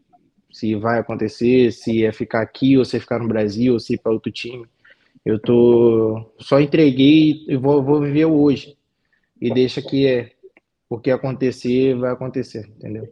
se 0.52 0.75
vai 0.75 0.99
acontecer, 0.99 1.73
se 1.73 2.04
é 2.04 2.12
ficar 2.12 2.42
aqui 2.42 2.76
ou 2.76 2.85
se 2.85 2.99
é 2.99 3.00
ficar 3.00 3.18
no 3.18 3.26
Brasil 3.26 3.73
ou 3.73 3.80
se 3.80 3.94
ir 3.94 3.99
para 3.99 4.12
outro 4.12 4.30
time. 4.30 4.66
Eu 5.25 5.38
tô 5.38 6.30
só 6.38 6.61
entreguei 6.61 7.44
e 7.49 7.56
vou, 7.56 7.82
vou 7.82 8.00
viver 8.00 8.26
hoje 8.26 8.76
e 9.40 9.52
deixa 9.52 9.80
que 9.80 10.06
é 10.06 10.32
o 10.90 10.99
que 10.99 11.11
acontecer 11.11 11.94
vai 11.97 12.12
acontecer, 12.12 12.68
entendeu? 12.76 13.09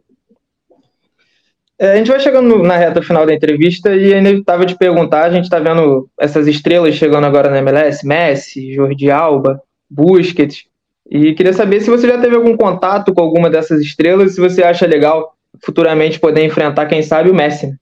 É, 1.79 1.93
a 1.93 1.95
gente 1.95 2.11
vai 2.11 2.19
chegando 2.19 2.61
na 2.61 2.77
reta 2.77 3.01
final 3.01 3.25
da 3.25 3.33
entrevista 3.33 3.95
e 3.95 4.13
é 4.13 4.19
inevitável 4.19 4.67
de 4.67 4.77
perguntar. 4.77 5.23
A 5.23 5.31
gente 5.31 5.45
está 5.45 5.57
vendo 5.57 6.07
essas 6.19 6.45
estrelas 6.45 6.93
chegando 6.93 7.25
agora 7.25 7.49
na 7.49 7.57
MLS, 7.57 8.05
Messi, 8.05 8.71
Jordi 8.71 9.09
Alba, 9.09 9.59
Busquets. 9.89 10.65
E 11.11 11.33
queria 11.33 11.51
saber 11.51 11.81
se 11.81 11.89
você 11.89 12.07
já 12.07 12.17
teve 12.17 12.35
algum 12.35 12.55
contato 12.55 13.13
com 13.13 13.21
alguma 13.21 13.49
dessas 13.49 13.81
estrelas, 13.81 14.33
se 14.33 14.39
você 14.39 14.63
acha 14.63 14.87
legal 14.87 15.35
futuramente 15.63 16.17
poder 16.19 16.45
enfrentar, 16.45 16.85
quem 16.85 17.03
sabe, 17.03 17.29
o 17.29 17.35
Messi. 17.35 17.75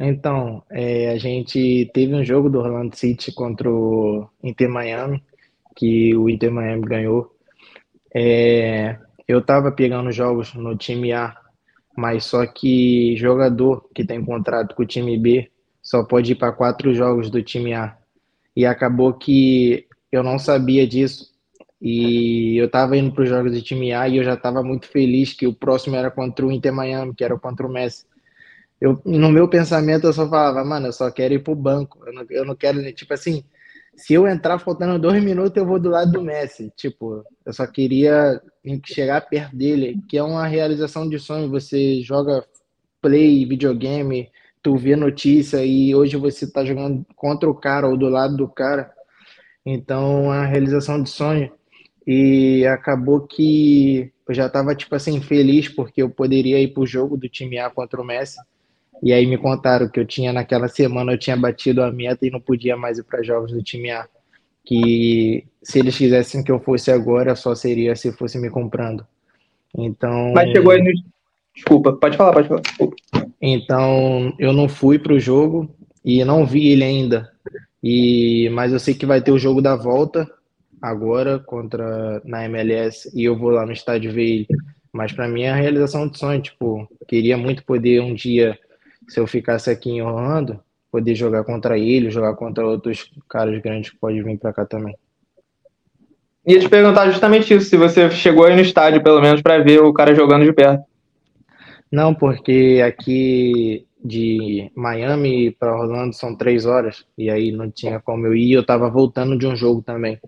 Então, 0.00 0.62
é, 0.70 1.10
a 1.10 1.16
gente 1.16 1.88
teve 1.94 2.14
um 2.14 2.24
jogo 2.24 2.50
do 2.50 2.58
Orlando 2.58 2.96
City 2.96 3.32
contra 3.32 3.70
o 3.70 4.28
Inter 4.42 4.68
Miami, 4.68 5.22
que 5.76 6.14
o 6.16 6.28
Inter 6.28 6.50
Miami 6.50 6.82
ganhou. 6.82 7.32
É, 8.12 8.96
eu 9.26 9.38
estava 9.38 9.70
pegando 9.70 10.10
jogos 10.10 10.52
no 10.54 10.76
time 10.76 11.12
A 11.12 11.36
mas 11.98 12.26
só 12.26 12.46
que 12.46 13.16
jogador 13.16 13.88
que 13.92 14.04
tem 14.04 14.24
contrato 14.24 14.76
com 14.76 14.84
o 14.84 14.86
time 14.86 15.18
B 15.18 15.50
só 15.82 16.04
pode 16.04 16.30
ir 16.30 16.36
para 16.36 16.52
quatro 16.52 16.94
jogos 16.94 17.28
do 17.28 17.42
time 17.42 17.74
A. 17.74 17.98
E 18.54 18.64
acabou 18.64 19.14
que 19.14 19.84
eu 20.12 20.22
não 20.22 20.38
sabia 20.38 20.86
disso. 20.86 21.32
E 21.80 22.56
eu 22.56 22.66
estava 22.66 22.96
indo 22.96 23.12
para 23.12 23.22
os 23.22 23.28
jogos 23.28 23.52
do 23.52 23.62
time 23.62 23.92
A 23.92 24.08
e 24.08 24.16
eu 24.16 24.24
já 24.24 24.34
estava 24.34 24.62
muito 24.62 24.88
feliz 24.88 25.32
que 25.32 25.46
o 25.46 25.54
próximo 25.54 25.96
era 25.96 26.10
contra 26.10 26.44
o 26.44 26.52
Inter 26.52 26.72
Miami, 26.72 27.14
que 27.14 27.24
era 27.24 27.38
contra 27.38 27.66
o 27.66 27.70
Messi. 27.72 28.04
Eu, 28.80 29.00
no 29.04 29.30
meu 29.30 29.48
pensamento, 29.48 30.06
eu 30.06 30.12
só 30.12 30.28
falava, 30.28 30.64
mano, 30.64 30.86
eu 30.86 30.92
só 30.92 31.10
quero 31.10 31.34
ir 31.34 31.42
pro 31.42 31.54
banco. 31.54 32.00
Eu 32.06 32.12
não, 32.12 32.26
eu 32.30 32.44
não 32.44 32.56
quero, 32.56 32.80
tipo 32.92 33.12
assim, 33.14 33.44
se 33.96 34.14
eu 34.14 34.28
entrar 34.28 34.58
faltando 34.60 34.98
dois 34.98 35.22
minutos, 35.22 35.56
eu 35.56 35.66
vou 35.66 35.80
do 35.80 35.90
lado 35.90 36.12
do 36.12 36.22
Messi. 36.22 36.72
Tipo, 36.76 37.24
eu 37.44 37.52
só 37.52 37.66
queria 37.66 38.40
chegar 38.86 39.20
perto 39.22 39.56
dele, 39.56 40.00
que 40.08 40.16
é 40.16 40.22
uma 40.22 40.46
realização 40.46 41.08
de 41.08 41.18
sonho. 41.18 41.50
Você 41.50 42.00
joga 42.02 42.44
play, 43.00 43.44
videogame, 43.44 44.30
tu 44.62 44.76
vê 44.76 44.94
notícia 44.94 45.64
e 45.64 45.94
hoje 45.94 46.16
você 46.16 46.50
tá 46.50 46.64
jogando 46.64 47.04
contra 47.16 47.50
o 47.50 47.54
cara 47.54 47.88
ou 47.88 47.96
do 47.96 48.08
lado 48.08 48.36
do 48.36 48.48
cara. 48.48 48.92
Então, 49.66 50.32
é 50.32 50.38
uma 50.38 50.46
realização 50.46 51.02
de 51.02 51.10
sonho. 51.10 51.52
E 52.10 52.66
acabou 52.66 53.20
que 53.20 54.10
eu 54.26 54.34
já 54.34 54.48
tava, 54.48 54.74
tipo 54.74 54.94
assim, 54.94 55.20
feliz 55.20 55.68
porque 55.68 56.02
eu 56.02 56.08
poderia 56.08 56.58
ir 56.58 56.68
pro 56.68 56.86
jogo 56.86 57.18
do 57.18 57.28
time 57.28 57.58
A 57.58 57.68
contra 57.68 58.00
o 58.00 58.04
Messi 58.04 58.38
e 59.02 59.12
aí 59.12 59.26
me 59.26 59.36
contaram 59.36 59.88
que 59.90 60.00
eu 60.00 60.06
tinha 60.06 60.32
naquela 60.32 60.68
semana 60.68 61.12
eu 61.12 61.18
tinha 61.18 61.36
batido 61.36 61.82
a 61.82 61.92
meta 61.92 62.26
e 62.26 62.30
não 62.30 62.40
podia 62.40 62.78
mais 62.78 62.96
ir 62.96 63.04
para 63.04 63.22
jogos 63.22 63.52
do 63.52 63.62
time 63.62 63.90
A. 63.90 64.06
Que 64.64 65.44
se 65.62 65.78
eles 65.78 65.98
quisessem 65.98 66.42
que 66.42 66.50
eu 66.50 66.58
fosse 66.58 66.90
agora, 66.90 67.36
só 67.36 67.54
seria 67.54 67.94
se 67.94 68.10
fosse 68.12 68.38
me 68.38 68.48
comprando. 68.48 69.06
Então. 69.76 70.32
Mas 70.34 70.50
chegou 70.50 70.72
aí 70.72 70.82
no. 70.82 70.90
Desculpa, 71.54 71.92
pode 71.92 72.16
falar, 72.16 72.32
pode 72.32 72.48
falar. 72.48 72.60
Desculpa. 72.62 72.96
Então, 73.40 74.34
eu 74.38 74.52
não 74.54 74.66
fui 74.66 74.98
para 74.98 75.12
o 75.12 75.20
jogo 75.20 75.68
e 76.04 76.24
não 76.24 76.46
vi 76.46 76.68
ele 76.68 76.84
ainda. 76.84 77.30
E 77.82 78.48
mas 78.52 78.72
eu 78.72 78.78
sei 78.78 78.94
que 78.94 79.04
vai 79.04 79.20
ter 79.20 79.30
o 79.30 79.38
jogo 79.38 79.60
da 79.60 79.76
volta 79.76 80.26
agora 80.82 81.38
contra 81.38 82.20
na 82.24 82.44
MLS 82.44 83.10
e 83.14 83.24
eu 83.24 83.36
vou 83.36 83.50
lá 83.50 83.66
no 83.66 83.72
estádio 83.72 84.12
ver 84.12 84.24
ele. 84.24 84.46
Mas 84.92 85.12
para 85.12 85.28
mim 85.28 85.42
é 85.42 85.50
a 85.50 85.56
realização 85.56 86.08
de 86.08 86.18
sonho, 86.18 86.40
tipo, 86.40 86.88
queria 87.06 87.36
muito 87.36 87.64
poder 87.64 88.00
um 88.00 88.14
dia 88.14 88.58
se 89.08 89.20
eu 89.20 89.26
ficasse 89.26 89.70
aqui 89.70 89.90
em 89.90 90.02
Orlando, 90.02 90.60
poder 90.90 91.14
jogar 91.14 91.44
contra 91.44 91.78
ele, 91.78 92.10
jogar 92.10 92.34
contra 92.34 92.66
outros 92.66 93.10
caras 93.28 93.60
grandes 93.60 93.90
que 93.90 93.98
podem 93.98 94.22
vir 94.22 94.38
para 94.38 94.52
cá 94.52 94.64
também. 94.64 94.96
Ia 96.46 96.60
te 96.60 96.68
perguntar 96.68 97.10
justamente 97.10 97.54
isso, 97.54 97.68
se 97.68 97.76
você 97.76 98.10
chegou 98.10 98.44
aí 98.44 98.54
no 98.54 98.62
estádio, 98.62 99.02
pelo 99.02 99.20
menos, 99.20 99.42
para 99.42 99.62
ver 99.62 99.82
o 99.82 99.92
cara 99.92 100.14
jogando 100.14 100.44
de 100.44 100.52
perto. 100.52 100.82
Não, 101.90 102.14
porque 102.14 102.82
aqui 102.86 103.86
de 104.02 104.70
Miami 104.74 105.50
para 105.50 105.76
Orlando 105.76 106.14
são 106.14 106.34
três 106.34 106.64
horas, 106.64 107.04
e 107.16 107.30
aí 107.30 107.52
não 107.52 107.70
tinha 107.70 108.00
como 108.00 108.26
eu 108.26 108.34
ir, 108.34 108.52
eu 108.52 108.60
estava 108.60 108.88
voltando 108.88 109.38
de 109.38 109.46
um 109.46 109.56
jogo 109.56 109.82
também, 109.82 110.18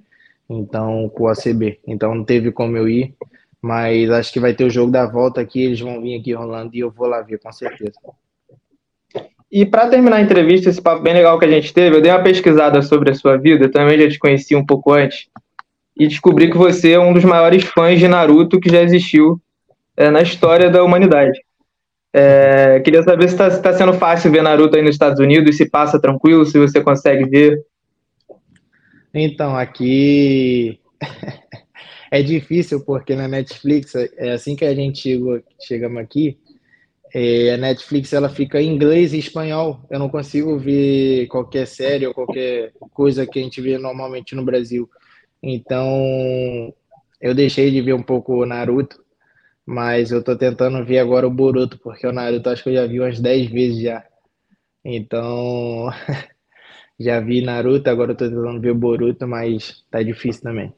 então 0.50 1.08
com 1.10 1.24
o 1.24 1.28
ACB, 1.28 1.78
então 1.86 2.14
não 2.14 2.24
teve 2.24 2.50
como 2.50 2.76
eu 2.76 2.88
ir, 2.88 3.14
mas 3.62 4.10
acho 4.10 4.32
que 4.32 4.40
vai 4.40 4.52
ter 4.52 4.64
o 4.64 4.70
jogo 4.70 4.90
da 4.90 5.06
volta 5.06 5.40
aqui, 5.40 5.62
eles 5.62 5.80
vão 5.80 6.02
vir 6.02 6.18
aqui 6.18 6.32
em 6.32 6.34
Orlando 6.34 6.74
e 6.74 6.80
eu 6.80 6.90
vou 6.90 7.06
lá 7.06 7.22
ver 7.22 7.38
com 7.38 7.52
certeza. 7.52 7.92
E 9.50 9.64
para 9.64 9.88
terminar 9.88 10.16
a 10.16 10.20
entrevista, 10.20 10.68
esse 10.68 10.80
papo 10.80 11.02
bem 11.02 11.14
legal 11.14 11.38
que 11.38 11.44
a 11.44 11.50
gente 11.50 11.72
teve, 11.72 11.96
eu 11.96 12.00
dei 12.00 12.10
uma 12.10 12.22
pesquisada 12.22 12.82
sobre 12.82 13.10
a 13.10 13.14
sua 13.14 13.36
vida, 13.36 13.64
eu 13.64 13.70
também 13.70 13.98
já 13.98 14.08
te 14.08 14.18
conheci 14.18 14.56
um 14.56 14.64
pouco 14.64 14.92
antes, 14.92 15.28
e 15.96 16.08
descobri 16.08 16.50
que 16.50 16.56
você 16.56 16.92
é 16.92 17.00
um 17.00 17.12
dos 17.12 17.24
maiores 17.24 17.64
fãs 17.64 17.98
de 17.98 18.08
Naruto 18.08 18.60
que 18.60 18.70
já 18.70 18.82
existiu 18.82 19.40
é, 19.96 20.10
na 20.10 20.22
história 20.22 20.70
da 20.70 20.82
humanidade. 20.82 21.38
É, 22.12 22.80
queria 22.80 23.02
saber 23.02 23.28
se 23.28 23.34
está 23.34 23.50
tá 23.58 23.72
sendo 23.72 23.92
fácil 23.92 24.32
ver 24.32 24.42
Naruto 24.42 24.76
aí 24.76 24.82
nos 24.82 24.94
Estados 24.94 25.20
Unidos, 25.20 25.56
se 25.56 25.68
passa 25.68 26.00
tranquilo, 26.00 26.44
se 26.44 26.58
você 26.58 26.80
consegue 26.80 27.24
ver. 27.28 27.62
Então, 29.12 29.56
aqui 29.56 30.80
é 32.10 32.22
difícil, 32.22 32.84
porque 32.84 33.14
na 33.14 33.28
Netflix, 33.28 33.94
é 33.94 34.32
assim 34.32 34.54
que 34.54 34.64
a 34.64 34.74
gente 34.74 35.00
chegou, 35.00 35.42
chegamos 35.60 36.02
aqui, 36.02 36.38
é, 37.12 37.54
a 37.54 37.56
Netflix 37.56 38.12
ela 38.12 38.28
fica 38.28 38.60
em 38.60 38.68
inglês 38.68 39.12
e 39.12 39.18
espanhol. 39.18 39.84
Eu 39.90 39.98
não 39.98 40.08
consigo 40.08 40.58
ver 40.58 41.26
qualquer 41.26 41.66
série 41.66 42.06
ou 42.06 42.14
qualquer 42.14 42.72
coisa 42.92 43.26
que 43.26 43.38
a 43.38 43.42
gente 43.42 43.60
vê 43.60 43.78
normalmente 43.78 44.34
no 44.34 44.44
Brasil. 44.44 44.88
Então, 45.42 46.72
eu 47.20 47.34
deixei 47.34 47.70
de 47.70 47.80
ver 47.80 47.94
um 47.94 48.02
pouco 48.02 48.34
o 48.34 48.46
Naruto, 48.46 49.02
mas 49.66 50.10
eu 50.12 50.22
tô 50.22 50.36
tentando 50.36 50.84
ver 50.84 50.98
agora 50.98 51.26
o 51.26 51.30
Boruto, 51.30 51.78
porque 51.78 52.06
o 52.06 52.12
Naruto 52.12 52.48
acho 52.50 52.62
que 52.62 52.70
eu 52.70 52.74
já 52.74 52.86
vi 52.86 53.00
umas 53.00 53.20
10 53.20 53.50
vezes 53.50 53.82
já. 53.82 54.04
Então, 54.84 55.90
já 57.00 57.18
vi 57.18 57.40
Naruto, 57.40 57.88
agora 57.88 58.12
eu 58.12 58.16
tô 58.16 58.28
tentando 58.28 58.60
ver 58.60 58.72
o 58.72 58.74
Boruto, 58.74 59.26
mas 59.26 59.82
tá 59.90 60.02
difícil 60.02 60.42
também. 60.42 60.72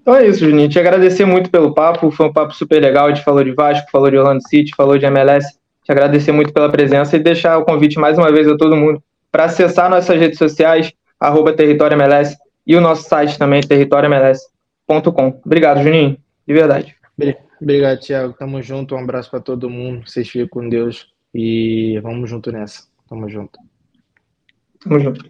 Então 0.00 0.16
é 0.16 0.26
isso, 0.26 0.38
Juninho. 0.38 0.70
Te 0.70 0.78
agradecer 0.78 1.26
muito 1.26 1.50
pelo 1.50 1.74
papo. 1.74 2.10
Foi 2.10 2.26
um 2.26 2.32
papo 2.32 2.54
super 2.54 2.80
legal. 2.80 3.06
A 3.06 3.14
gente 3.14 3.22
falou 3.22 3.44
de 3.44 3.52
Vasco, 3.52 3.90
falou 3.90 4.10
de 4.10 4.16
Orlando 4.16 4.40
City, 4.48 4.74
falou 4.74 4.96
de 4.96 5.04
MLS. 5.04 5.46
Te 5.84 5.92
agradecer 5.92 6.32
muito 6.32 6.50
pela 6.50 6.70
presença 6.70 7.16
e 7.16 7.20
deixar 7.20 7.58
o 7.58 7.64
convite 7.66 7.98
mais 7.98 8.16
uma 8.16 8.32
vez 8.32 8.48
a 8.48 8.56
todo 8.56 8.74
mundo 8.74 9.02
para 9.30 9.44
acessar 9.44 9.90
nossas 9.90 10.18
redes 10.18 10.38
sociais, 10.38 10.90
arroba 11.20 11.52
Território 11.52 11.94
MLS, 11.94 12.34
e 12.66 12.74
o 12.74 12.80
nosso 12.80 13.06
site 13.06 13.38
também, 13.38 13.60
territóriomls.com. 13.60 15.40
Obrigado, 15.44 15.82
Juninho, 15.82 16.16
de 16.46 16.54
verdade. 16.54 16.96
Obrigado, 17.60 18.00
Thiago. 18.00 18.32
Tamo 18.32 18.62
junto. 18.62 18.94
Um 18.94 19.00
abraço 19.00 19.30
para 19.30 19.40
todo 19.40 19.68
mundo. 19.68 20.08
Vocês 20.08 20.28
ficam 20.28 20.48
com 20.48 20.68
Deus 20.68 21.08
e 21.34 22.00
vamos 22.02 22.30
junto 22.30 22.50
nessa. 22.50 22.84
Tamo 23.08 23.28
junto. 23.28 23.58
Tamo 24.80 24.98
junto. 24.98 25.28